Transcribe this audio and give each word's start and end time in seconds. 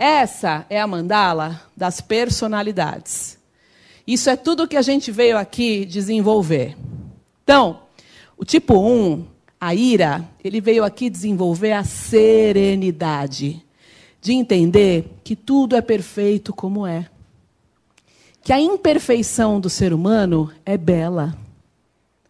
Essa 0.00 0.64
é 0.70 0.80
a 0.80 0.86
mandala 0.86 1.60
das 1.76 2.00
personalidades. 2.00 3.36
Isso 4.06 4.30
é 4.30 4.36
tudo 4.36 4.68
que 4.68 4.76
a 4.76 4.82
gente 4.82 5.10
veio 5.10 5.36
aqui 5.36 5.84
desenvolver. 5.84 6.76
Então, 7.42 7.80
o 8.36 8.44
tipo 8.44 8.78
1, 8.78 9.26
a 9.60 9.74
ira, 9.74 10.24
ele 10.44 10.60
veio 10.60 10.84
aqui 10.84 11.10
desenvolver 11.10 11.72
a 11.72 11.82
serenidade, 11.82 13.60
de 14.22 14.32
entender 14.32 15.18
que 15.24 15.34
tudo 15.34 15.74
é 15.74 15.82
perfeito 15.82 16.54
como 16.54 16.86
é. 16.86 17.10
Que 18.40 18.52
a 18.52 18.60
imperfeição 18.60 19.58
do 19.60 19.68
ser 19.68 19.92
humano 19.92 20.52
é 20.64 20.78
bela, 20.78 21.36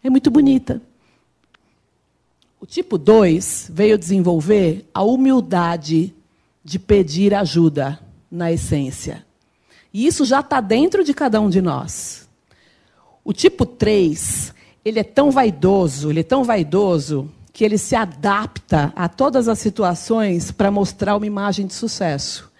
é 0.02 0.08
muito 0.08 0.30
bonita. 0.30 0.80
O 2.58 2.64
tipo 2.64 2.96
2 2.96 3.70
veio 3.74 3.98
desenvolver 3.98 4.88
a 4.94 5.02
humildade 5.02 6.14
de 6.68 6.78
pedir 6.78 7.34
ajuda 7.34 7.98
na 8.30 8.52
essência. 8.52 9.24
E 9.92 10.06
isso 10.06 10.26
já 10.26 10.40
está 10.40 10.60
dentro 10.60 11.02
de 11.02 11.14
cada 11.14 11.40
um 11.40 11.48
de 11.48 11.62
nós. 11.62 12.28
O 13.24 13.32
tipo 13.32 13.64
3, 13.64 14.52
ele 14.84 14.98
é 14.98 15.02
tão 15.02 15.30
vaidoso, 15.30 16.10
ele 16.10 16.20
é 16.20 16.22
tão 16.22 16.44
vaidoso, 16.44 17.30
que 17.54 17.64
ele 17.64 17.78
se 17.78 17.96
adapta 17.96 18.92
a 18.94 19.08
todas 19.08 19.48
as 19.48 19.58
situações 19.58 20.50
para 20.50 20.70
mostrar 20.70 21.16
uma 21.16 21.26
imagem 21.26 21.66
de 21.66 21.72
sucesso. 21.72 22.52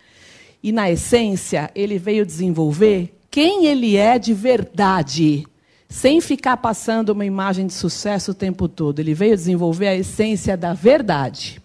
E, 0.62 0.72
na 0.72 0.91
essência, 0.91 1.70
ele 1.75 1.98
veio 1.98 2.25
desenvolver 2.25 3.14
quem 3.30 3.66
ele 3.66 3.95
é 3.95 4.19
de 4.19 4.33
verdade, 4.33 5.47
sem 5.86 6.19
ficar 6.22 6.56
passando 6.56 7.11
uma 7.11 7.27
imagem 7.27 7.66
de 7.66 7.75
sucesso 7.75 8.30
o 8.30 8.34
tempo 8.34 8.69
todo. 8.69 9.00
Ele 9.00 9.12
veio 9.12 9.36
desenvolver 9.36 9.88
a 9.88 9.95
essência 9.95 10.56
da 10.56 10.72
verdade. 10.72 11.61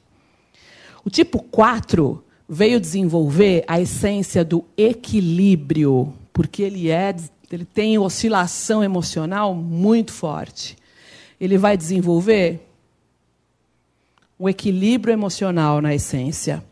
O 1.05 1.09
tipo 1.09 1.41
4 1.41 2.22
veio 2.47 2.79
desenvolver 2.79 3.63
a 3.67 3.79
essência 3.79 4.43
do 4.43 4.65
equilíbrio, 4.77 6.13
porque 6.31 6.61
ele 6.61 6.89
é 6.89 7.15
ele 7.51 7.65
tem 7.65 7.99
oscilação 7.99 8.83
emocional 8.83 9.53
muito 9.53 10.11
forte. 10.11 10.75
Ele 11.39 11.55
vai 11.55 11.77
desenvolver 11.77 12.67
um 14.39 14.49
equilíbrio 14.49 15.13
emocional 15.13 15.79
na 15.79 15.93
essência. 15.93 16.63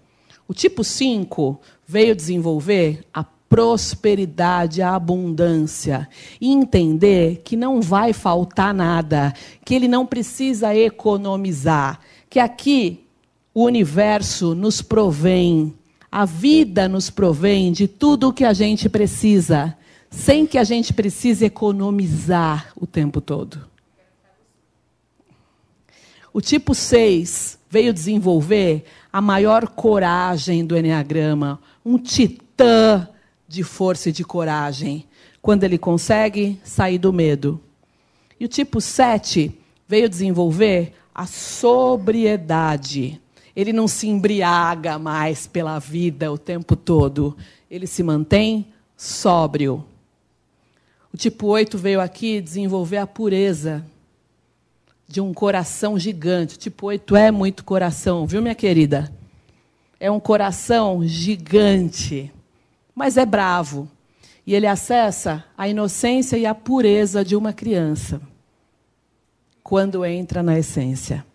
O 0.47 0.53
tipo 0.55 0.83
5 0.83 1.61
veio 1.87 2.15
desenvolver 2.15 3.05
a 3.13 3.23
prosperidade, 3.23 4.81
a 4.81 4.95
abundância. 4.95 6.09
E 6.39 6.51
entender 6.51 7.41
que 7.43 7.55
não 7.55 7.79
vai 7.79 8.11
faltar 8.11 8.73
nada, 8.73 9.33
que 9.63 9.75
ele 9.75 9.87
não 9.87 10.05
precisa 10.05 10.75
economizar. 10.75 11.99
Que 12.29 12.39
aqui 12.39 13.05
o 13.53 13.63
universo 13.63 14.55
nos 14.55 14.81
provém, 14.81 15.73
a 16.11 16.25
vida 16.25 16.87
nos 16.87 17.09
provém 17.09 17.71
de 17.71 17.87
tudo 17.87 18.29
o 18.29 18.33
que 18.33 18.45
a 18.45 18.53
gente 18.53 18.89
precisa, 18.89 19.77
sem 20.09 20.45
que 20.45 20.57
a 20.57 20.63
gente 20.63 20.93
precise 20.93 21.45
economizar 21.45 22.71
o 22.75 22.85
tempo 22.85 23.21
todo. 23.21 23.69
O 26.33 26.39
tipo 26.39 26.73
6 26.73 27.59
veio 27.69 27.93
desenvolver 27.93 28.85
a 29.11 29.21
maior 29.21 29.67
coragem 29.67 30.65
do 30.65 30.77
Enneagrama, 30.77 31.59
um 31.85 31.97
titã 31.97 33.07
de 33.47 33.63
força 33.63 34.09
e 34.09 34.13
de 34.13 34.23
coragem, 34.23 35.05
quando 35.41 35.65
ele 35.65 35.77
consegue 35.77 36.59
sair 36.63 36.97
do 36.97 37.11
medo. 37.11 37.59
E 38.39 38.45
o 38.45 38.47
tipo 38.47 38.79
7 38.79 39.51
veio 39.87 40.07
desenvolver 40.07 40.93
a 41.13 41.25
sobriedade, 41.25 43.19
ele 43.55 43.73
não 43.73 43.87
se 43.87 44.07
embriaga 44.07 44.97
mais 44.97 45.47
pela 45.47 45.77
vida 45.79 46.31
o 46.31 46.37
tempo 46.37 46.75
todo. 46.75 47.35
Ele 47.69 47.85
se 47.85 48.01
mantém 48.03 48.67
sóbrio. 48.95 49.85
O 51.13 51.17
tipo 51.17 51.47
8 51.47 51.77
veio 51.77 51.99
aqui 51.99 52.39
desenvolver 52.39 52.97
a 52.97 53.07
pureza 53.07 53.85
de 55.07 55.19
um 55.19 55.33
coração 55.33 55.99
gigante. 55.99 56.55
O 56.55 56.59
tipo 56.59 56.87
8 56.87 57.15
é 57.15 57.31
muito 57.31 57.65
coração, 57.65 58.25
viu, 58.25 58.41
minha 58.41 58.55
querida? 58.55 59.11
É 59.99 60.09
um 60.09 60.19
coração 60.19 61.05
gigante, 61.05 62.31
mas 62.95 63.17
é 63.17 63.25
bravo. 63.25 63.89
E 64.47 64.55
ele 64.55 64.65
acessa 64.65 65.43
a 65.57 65.67
inocência 65.67 66.37
e 66.37 66.45
a 66.45 66.55
pureza 66.55 67.23
de 67.23 67.35
uma 67.35 67.53
criança 67.53 68.21
quando 69.61 70.03
entra 70.05 70.41
na 70.41 70.57
essência. 70.57 71.25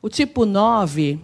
O 0.00 0.08
tipo 0.08 0.44
9 0.44 1.18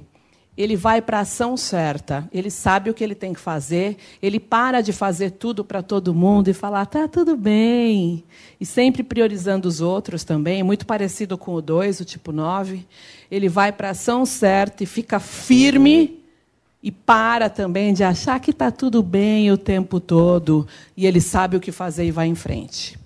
ele 0.56 0.76
vai 0.76 1.00
para 1.00 1.18
a 1.18 1.22
ação 1.22 1.56
certa, 1.56 2.28
ele 2.32 2.50
sabe 2.50 2.90
o 2.90 2.94
que 2.94 3.02
ele 3.02 3.14
tem 3.14 3.32
que 3.32 3.40
fazer, 3.40 3.96
ele 4.20 4.38
para 4.38 4.82
de 4.82 4.92
fazer 4.92 5.30
tudo 5.30 5.64
para 5.64 5.82
todo 5.82 6.14
mundo 6.14 6.48
e 6.48 6.52
falar, 6.52 6.84
tá 6.86 7.08
tudo 7.08 7.36
bem. 7.36 8.22
E 8.60 8.66
sempre 8.66 9.02
priorizando 9.02 9.66
os 9.66 9.80
outros 9.80 10.24
também, 10.24 10.62
muito 10.62 10.84
parecido 10.84 11.38
com 11.38 11.54
o 11.54 11.62
2, 11.62 12.00
o 12.00 12.04
tipo 12.04 12.32
9. 12.32 12.86
Ele 13.30 13.48
vai 13.48 13.72
para 13.72 13.88
a 13.88 13.90
ação 13.92 14.26
certa 14.26 14.82
e 14.82 14.86
fica 14.86 15.18
firme 15.18 16.22
e 16.82 16.90
para 16.90 17.48
também 17.48 17.94
de 17.94 18.04
achar 18.04 18.38
que 18.38 18.50
está 18.50 18.70
tudo 18.70 19.02
bem 19.02 19.50
o 19.50 19.56
tempo 19.56 19.98
todo. 19.98 20.66
E 20.94 21.06
ele 21.06 21.20
sabe 21.20 21.56
o 21.56 21.60
que 21.60 21.72
fazer 21.72 22.04
e 22.04 22.10
vai 22.10 22.26
em 22.26 22.34
frente. 22.34 23.01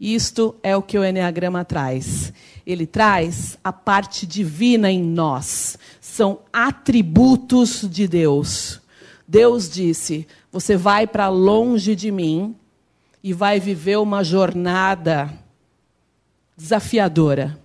Isto 0.00 0.56
é 0.62 0.74
o 0.74 0.82
que 0.82 0.98
o 0.98 1.04
Enneagrama 1.04 1.62
traz. 1.62 2.32
Ele 2.66 2.86
traz 2.86 3.58
a 3.62 3.70
parte 3.70 4.26
divina 4.26 4.90
em 4.90 5.02
nós. 5.02 5.76
São 6.00 6.38
atributos 6.50 7.86
de 7.88 8.08
Deus. 8.08 8.80
Deus 9.28 9.68
disse: 9.68 10.26
Você 10.50 10.74
vai 10.74 11.06
para 11.06 11.28
longe 11.28 11.94
de 11.94 12.10
mim 12.10 12.56
e 13.22 13.34
vai 13.34 13.60
viver 13.60 13.98
uma 13.98 14.24
jornada 14.24 15.30
desafiadora. 16.56 17.58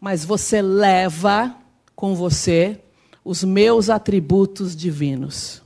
Mas 0.00 0.24
você 0.24 0.62
leva 0.62 1.54
com 1.94 2.14
você 2.14 2.80
os 3.22 3.44
meus 3.44 3.90
atributos 3.90 4.74
divinos. 4.74 5.62